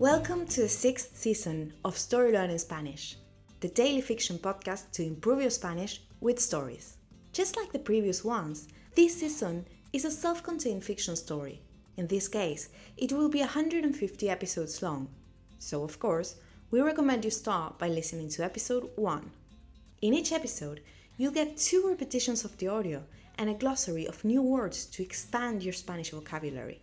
[0.00, 3.16] Welcome to the sixth season of Story Learning Spanish,
[3.58, 6.98] the daily fiction podcast to improve your Spanish with stories.
[7.32, 11.60] Just like the previous ones, this season is a self contained fiction story.
[11.96, 15.08] In this case, it will be 150 episodes long.
[15.58, 16.36] So, of course,
[16.70, 19.28] we recommend you start by listening to episode 1.
[20.02, 20.80] In each episode,
[21.16, 23.02] you'll get two repetitions of the audio
[23.36, 26.82] and a glossary of new words to expand your Spanish vocabulary.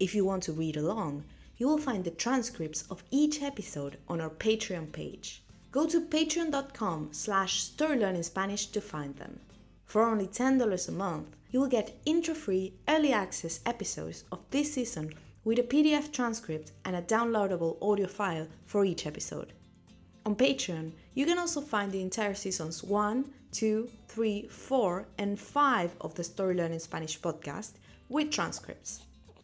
[0.00, 1.22] If you want to read along,
[1.58, 5.42] you will find the transcripts of each episode on our Patreon page.
[5.72, 9.40] Go to patreon.com slash storylearningspanish to find them.
[9.84, 15.14] For only $10 a month, you will get intro-free early access episodes of this season
[15.44, 19.52] with a PDF transcript and a downloadable audio file for each episode.
[20.26, 25.96] On Patreon, you can also find the entire seasons 1, 2, 3, 4, and 5
[26.00, 27.74] of the Story Learning Spanish podcast
[28.08, 29.02] with transcripts.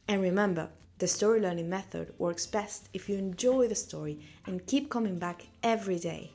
[0.08, 0.68] And remember,
[0.98, 5.46] the story learning method works best if you enjoy the story and keep coming back
[5.62, 6.30] every day.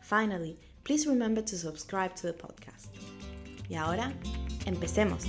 [0.00, 2.88] Finally, please remember to subscribe to the podcast.
[3.68, 4.12] Y ahora,
[4.66, 5.24] empecemos.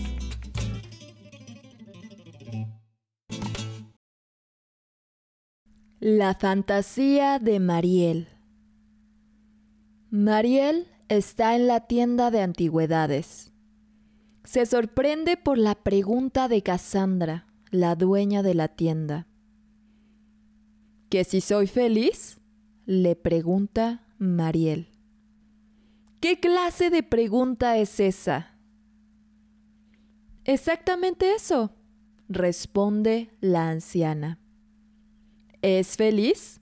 [6.00, 8.28] La fantasía de Mariel.
[10.09, 13.52] Mariel está en la tienda de antigüedades.
[14.44, 19.27] Se sorprende por la pregunta de Cassandra, la dueña de la tienda.
[21.09, 22.38] ¿Que si soy feliz?
[22.86, 24.89] le pregunta Mariel.
[26.19, 28.58] ¿Qué clase de pregunta es esa?
[30.44, 31.72] Exactamente eso,
[32.27, 34.39] responde la anciana.
[35.61, 36.59] ¿Es feliz?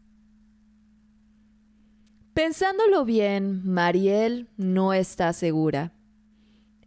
[2.34, 5.94] Pensándolo bien, Mariel no está segura.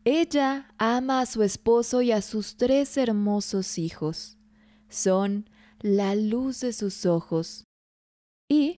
[0.04, 4.36] Ella ama a su esposo y a sus tres hermosos hijos.
[4.88, 5.48] Son
[5.80, 7.64] la luz de sus ojos.
[8.48, 8.76] Y,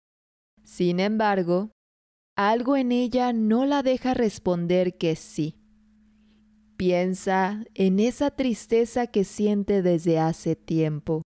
[0.63, 1.71] sin embargo,
[2.37, 5.57] algo en ella no la deja responder que sí.
[6.77, 11.23] Piensa en esa tristeza que siente desde hace tiempo.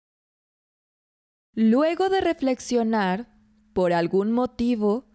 [1.54, 3.32] Luego de reflexionar,
[3.72, 5.06] por algún motivo,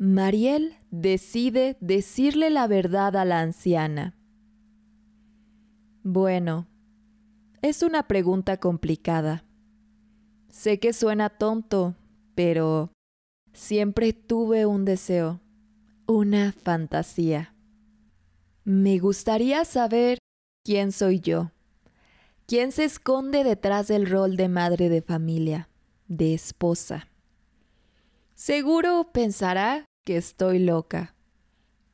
[0.00, 4.14] Mariel decide decirle la verdad a la anciana.
[6.04, 6.68] Bueno,
[7.62, 9.44] es una pregunta complicada.
[10.50, 11.96] Sé que suena tonto,
[12.36, 12.92] pero
[13.52, 15.40] siempre tuve un deseo,
[16.06, 17.56] una fantasía.
[18.62, 20.18] Me gustaría saber
[20.64, 21.50] quién soy yo.
[22.46, 25.68] ¿Quién se esconde detrás del rol de madre de familia,
[26.06, 27.07] de esposa?
[28.38, 31.14] Seguro pensará que estoy loca,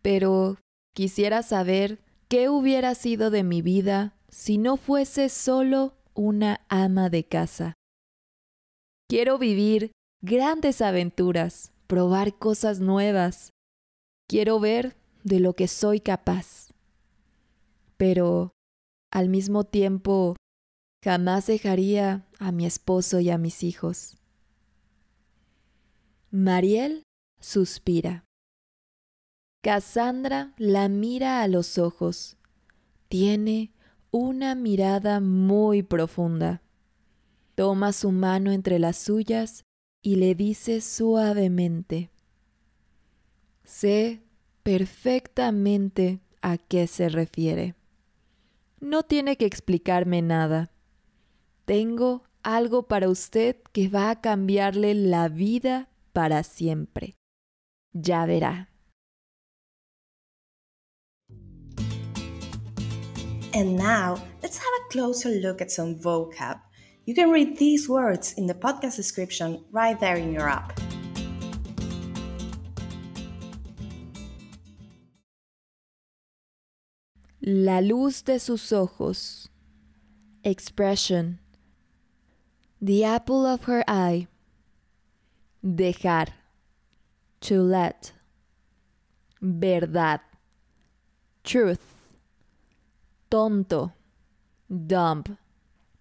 [0.02, 0.58] pero
[0.94, 7.24] quisiera saber qué hubiera sido de mi vida si no fuese solo una ama de
[7.24, 7.74] casa.
[9.08, 13.50] Quiero vivir grandes aventuras, probar cosas nuevas.
[14.28, 16.72] Quiero ver de lo que soy capaz.
[17.96, 18.52] Pero
[19.10, 20.36] al mismo tiempo
[21.04, 24.16] Jamás dejaría a mi esposo y a mis hijos.
[26.36, 27.04] Mariel
[27.38, 28.24] suspira.
[29.62, 32.38] Cassandra la mira a los ojos.
[33.06, 33.72] Tiene
[34.10, 36.60] una mirada muy profunda.
[37.54, 39.62] Toma su mano entre las suyas
[40.02, 42.10] y le dice suavemente,
[43.62, 44.24] Sé
[44.64, 47.76] perfectamente a qué se refiere.
[48.80, 50.72] No tiene que explicarme nada.
[51.64, 57.16] Tengo algo para usted que va a cambiarle la vida para siempre.
[57.92, 58.68] Ya verá.
[63.52, 66.58] And now, let's have a closer look at some vocab.
[67.04, 70.80] You can read these words in the podcast description right there in your app.
[77.40, 79.48] La luz de sus ojos.
[80.42, 81.38] Expression.
[82.80, 84.28] The apple of her eye.
[85.64, 86.28] Dejar.
[87.40, 88.12] To let.
[89.40, 90.20] Verdad.
[91.42, 91.94] Truth.
[93.30, 93.92] Tonto.
[94.68, 95.38] Dumb.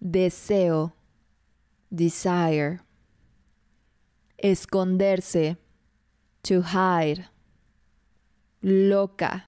[0.00, 0.92] Deseo.
[1.94, 2.80] Desire.
[4.42, 5.56] Esconderse.
[6.42, 7.26] To hide.
[8.62, 9.44] Loca.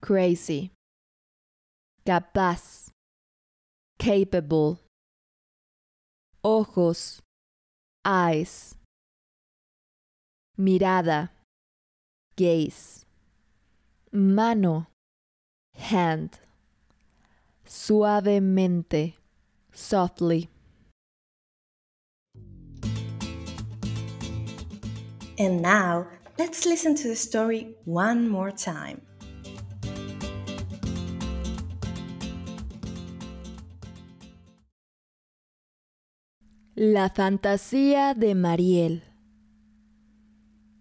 [0.00, 0.70] Crazy.
[2.06, 2.90] Capaz.
[3.98, 4.80] Capable
[6.42, 7.20] ojos,
[8.04, 8.74] eyes,
[10.60, 11.30] mirada,
[12.36, 13.06] gaze,
[14.12, 14.88] mano,
[15.74, 16.38] hand,
[17.66, 19.14] suavemente,
[19.72, 20.48] softly.
[25.38, 26.06] And now,
[26.38, 29.00] let's listen to the story one more time.
[36.74, 39.09] La fantasía de Mariel.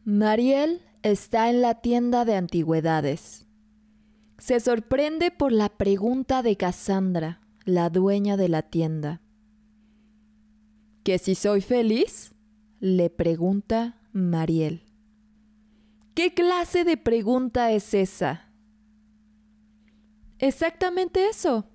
[0.09, 3.45] Mariel está en la tienda de antigüedades.
[4.39, 9.21] Se sorprende por la pregunta de Cassandra, la dueña de la tienda.
[11.03, 12.33] ¿Que si soy feliz?
[12.79, 14.81] le pregunta Mariel.
[16.15, 18.49] ¿Qué clase de pregunta es esa?
[20.39, 21.69] Exactamente eso,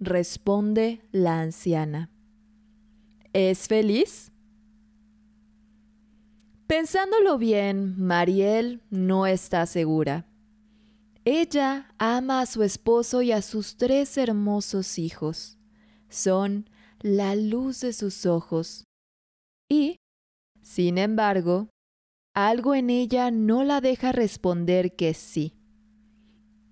[0.00, 2.10] responde la anciana.
[3.32, 4.32] ¿Es feliz?
[6.66, 10.26] Pensándolo bien, Mariel no está segura.
[11.24, 15.58] Ella ama a su esposo y a sus tres hermosos hijos.
[16.08, 16.68] Son
[17.00, 18.84] la luz de sus ojos.
[19.68, 19.96] Y,
[20.62, 21.68] sin embargo,
[22.34, 25.54] algo en ella no la deja responder que sí.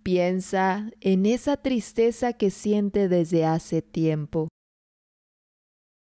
[0.03, 4.49] Piensa en esa tristeza que siente desde hace tiempo.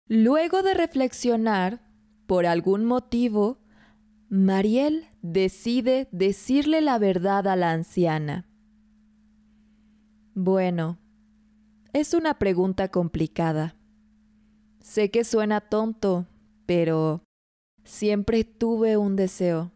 [0.08, 1.90] Luego de reflexionar,
[2.28, 3.63] por algún motivo,
[4.36, 8.48] Mariel decide decirle la verdad a la anciana.
[10.34, 10.98] Bueno,
[11.94, 13.76] es una pregunta complicada.
[14.80, 16.26] Sé que suena tonto,
[16.66, 17.22] pero
[17.84, 19.72] siempre tuve un deseo,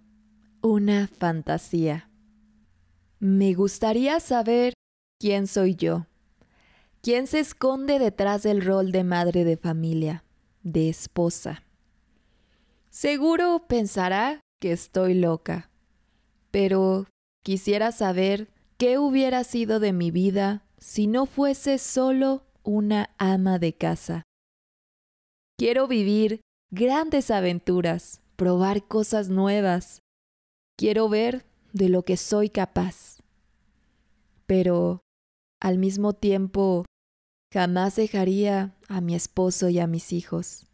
[0.64, 2.10] una fantasía.
[3.20, 4.74] Me gustaría saber
[5.20, 6.08] quién soy yo,
[7.04, 10.24] quién se esconde detrás del rol de madre de familia,
[10.64, 11.62] de esposa.
[12.90, 15.70] Seguro pensará que estoy loca,
[16.52, 17.06] pero
[17.44, 23.74] quisiera saber qué hubiera sido de mi vida si no fuese solo una ama de
[23.74, 24.24] casa.
[25.58, 30.02] Quiero vivir grandes aventuras, probar cosas nuevas.
[30.78, 33.20] Quiero ver de lo que soy capaz.
[34.46, 35.02] Pero,
[35.60, 36.86] al mismo tiempo,
[37.54, 40.68] jamás dejaría a mi esposo y a mis hijos.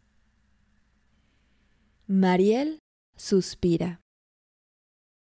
[2.06, 2.78] Mariel
[3.16, 4.00] suspira.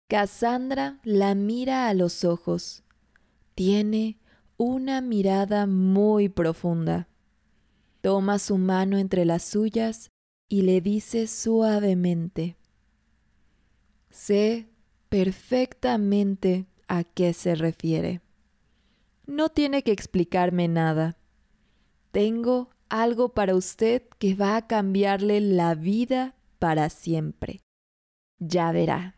[0.09, 2.83] Cassandra la mira a los ojos.
[3.55, 4.19] Tiene
[4.57, 7.09] una mirada muy profunda.
[8.01, 10.11] Toma su mano entre las suyas
[10.49, 12.57] y le dice suavemente,
[14.11, 14.69] Sé
[15.09, 18.21] perfectamente a qué se refiere.
[19.27, 21.17] No tiene que explicarme nada.
[22.13, 27.61] Tengo algo para usted que va a cambiarle la vida para siempre.
[28.53, 29.15] Ya verá.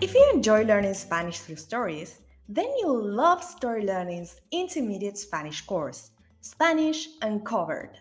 [0.00, 6.10] If you enjoy learning Spanish through stories, then you'll love Story Learning's intermediate Spanish course,
[6.42, 7.98] Spanish Uncovered.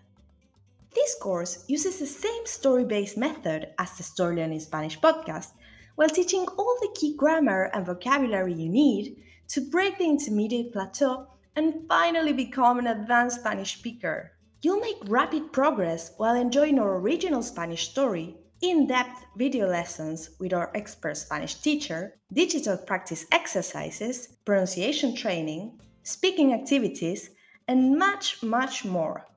[0.94, 5.54] This course uses the same story based method as the Story Learning Spanish podcast
[5.96, 11.28] while teaching all the key grammar and vocabulary you need to break the intermediate plateau
[11.56, 14.33] and finally become an advanced Spanish speaker.
[14.64, 20.54] You'll make rapid progress while enjoying our original Spanish story, in depth video lessons with
[20.54, 27.32] our expert Spanish teacher, digital practice exercises, pronunciation training, speaking activities,
[27.68, 29.28] and much, much more.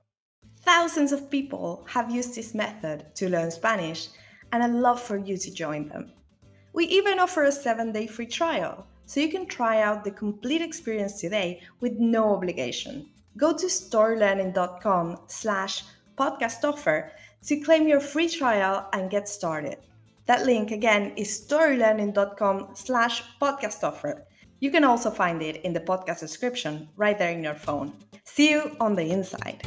[0.60, 4.10] Thousands of people have used this method to learn Spanish,
[4.52, 6.12] and I'd love for you to join them.
[6.72, 10.62] We even offer a seven day free trial, so you can try out the complete
[10.62, 15.84] experience today with no obligation go to storylearning.com slash
[16.16, 17.12] podcast offer
[17.44, 19.78] to claim your free trial and get started.
[20.26, 24.26] That link again is storylearning.com slash podcast offer.
[24.58, 27.92] You can also find it in the podcast description right there in your phone.
[28.24, 29.62] See you on the inside.